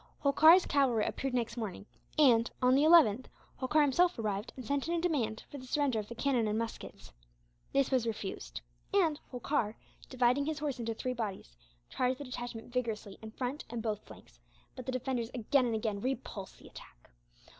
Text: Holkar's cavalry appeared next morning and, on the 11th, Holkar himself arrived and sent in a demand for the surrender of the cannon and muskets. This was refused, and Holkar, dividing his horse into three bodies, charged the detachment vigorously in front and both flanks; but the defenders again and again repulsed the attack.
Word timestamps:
Holkar's 0.23 0.65
cavalry 0.65 1.05
appeared 1.05 1.35
next 1.35 1.55
morning 1.57 1.85
and, 2.17 2.49
on 2.59 2.73
the 2.73 2.81
11th, 2.81 3.27
Holkar 3.57 3.83
himself 3.83 4.17
arrived 4.17 4.51
and 4.55 4.65
sent 4.65 4.87
in 4.87 4.95
a 4.95 4.99
demand 4.99 5.43
for 5.51 5.59
the 5.59 5.67
surrender 5.67 5.99
of 5.99 6.07
the 6.07 6.15
cannon 6.15 6.47
and 6.47 6.57
muskets. 6.57 7.13
This 7.71 7.91
was 7.91 8.07
refused, 8.07 8.61
and 8.95 9.19
Holkar, 9.31 9.75
dividing 10.09 10.47
his 10.47 10.57
horse 10.57 10.79
into 10.79 10.95
three 10.95 11.13
bodies, 11.13 11.55
charged 11.91 12.17
the 12.19 12.23
detachment 12.23 12.73
vigorously 12.73 13.19
in 13.21 13.29
front 13.29 13.63
and 13.69 13.83
both 13.83 14.03
flanks; 14.03 14.39
but 14.75 14.87
the 14.87 14.91
defenders 14.91 15.29
again 15.35 15.67
and 15.67 15.75
again 15.75 16.01
repulsed 16.01 16.57
the 16.57 16.65
attack. 16.69 17.11